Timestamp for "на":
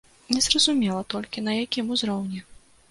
1.49-1.59